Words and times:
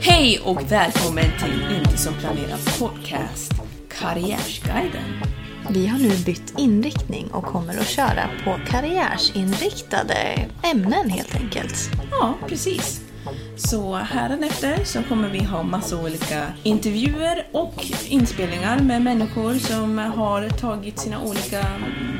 Hej 0.00 0.40
och 0.44 0.72
välkommen 0.72 1.24
till 1.38 1.76
Inte 1.76 1.98
som 1.98 2.14
planerat 2.14 2.78
podcast, 2.78 3.52
Karriärsguiden. 3.88 5.22
Vi 5.70 5.86
har 5.86 5.98
nu 5.98 6.16
bytt 6.26 6.54
inriktning 6.58 7.30
och 7.30 7.44
kommer 7.44 7.78
att 7.78 7.88
köra 7.88 8.30
på 8.44 8.56
karriärsinriktade 8.66 10.48
ämnen 10.62 11.10
helt 11.10 11.34
enkelt. 11.34 11.90
Ja, 12.10 12.34
precis. 12.48 13.07
Så 13.58 13.94
hädanefter 13.94 14.84
så 14.84 15.02
kommer 15.02 15.28
vi 15.28 15.44
ha 15.44 15.62
massa 15.62 16.02
olika 16.02 16.46
intervjuer 16.62 17.46
och 17.52 17.84
inspelningar 18.08 18.78
med 18.78 19.02
människor 19.02 19.54
som 19.54 19.98
har 19.98 20.48
tagit 20.48 20.98
sina 20.98 21.22
olika 21.22 21.66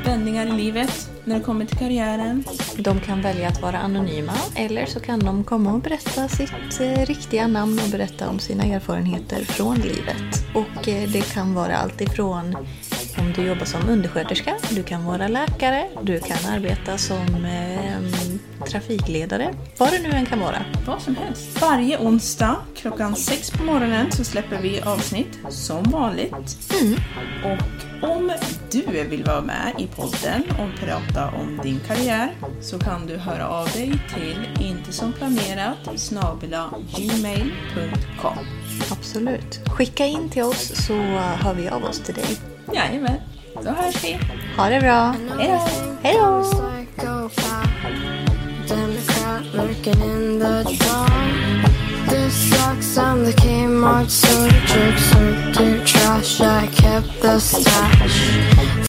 vändningar 0.05 0.47
i 0.47 0.51
livet 0.51 1.09
när 1.23 1.35
det 1.35 1.41
kommer 1.41 1.65
till 1.65 1.77
karriären. 1.77 2.43
De 2.77 2.99
kan 2.99 3.21
välja 3.21 3.47
att 3.47 3.61
vara 3.61 3.77
anonyma 3.77 4.33
eller 4.55 4.85
så 4.85 4.99
kan 4.99 5.19
de 5.19 5.43
komma 5.43 5.73
och 5.73 5.81
berätta 5.81 6.27
sitt 6.27 6.79
eh, 6.79 7.05
riktiga 7.05 7.47
namn 7.47 7.79
och 7.85 7.89
berätta 7.91 8.29
om 8.29 8.39
sina 8.39 8.63
erfarenheter 8.63 9.43
från 9.43 9.75
livet. 9.75 10.45
Och 10.55 10.87
eh, 10.87 11.09
det 11.09 11.33
kan 11.33 11.53
vara 11.53 11.77
allt 11.77 12.01
ifrån 12.01 12.55
om 13.19 13.33
du 13.35 13.47
jobbar 13.47 13.65
som 13.65 13.89
undersköterska, 13.89 14.55
du 14.69 14.83
kan 14.83 15.05
vara 15.05 15.27
läkare, 15.27 15.87
du 16.01 16.19
kan 16.19 16.53
arbeta 16.53 16.97
som 16.97 17.45
eh, 17.45 18.65
trafikledare, 18.65 19.53
vad 19.77 19.91
det 19.91 19.99
nu 19.99 20.09
än 20.09 20.25
kan 20.25 20.39
vara. 20.39 20.65
Vad 20.85 21.01
som 21.01 21.15
helst. 21.15 21.61
Varje 21.61 21.97
onsdag 21.97 22.55
klockan 22.75 23.15
sex 23.15 23.51
på 23.51 23.63
morgonen 23.63 24.11
så 24.11 24.23
släpper 24.23 24.57
vi 24.61 24.81
avsnitt 24.81 25.39
som 25.49 25.83
vanligt. 25.83 26.57
Och 27.43 28.09
om 28.09 28.31
du 28.71 28.81
vill 29.09 29.23
vara 29.23 29.41
med 29.41 29.73
i 29.77 29.87
podden 29.87 30.43
och 30.49 30.79
prata 30.79 31.29
om 31.29 31.59
din 31.63 31.79
karriär 31.87 32.31
så 32.61 32.79
kan 32.79 33.05
du 33.05 33.17
höra 33.17 33.47
av 33.47 33.65
dig 33.65 33.93
till 34.15 34.65
inte 34.67 34.91
som 34.91 35.13
planerat 35.13 35.77
snabela 35.95 36.73
gmail.com. 36.97 38.37
Absolut. 38.91 39.59
Skicka 39.77 40.05
in 40.05 40.29
till 40.29 40.43
oss 40.43 40.85
så 40.85 40.93
hör 41.17 41.53
vi 41.53 41.69
av 41.69 41.83
oss 41.83 41.99
till 41.99 42.15
dig. 42.15 42.58
Jajamän, 42.73 43.19
då 43.63 43.69
hörs 43.69 44.03
vi. 44.03 44.19
Ha 44.57 44.69
det 44.69 44.79
bra! 44.79 45.15
Hej 45.37 45.47
då! 45.47 45.59
Hej 46.03 46.15
då! 46.15 47.29
Democrat 48.67 49.53
lurking 49.53 50.01
in 50.03 50.39
the 50.39 50.63
dawn. 50.63 51.63
This 52.09 52.49
sucks. 52.49 52.97
I'm 52.97 53.25
the 53.25 53.33
Kmart 53.33 54.09
soda 54.09 54.51
jerk, 54.67 54.97
circuit 54.97 55.87
trash. 55.87 56.41
I 56.41 56.67
kept 56.67 57.21
the 57.21 57.39
stash. 57.39 58.88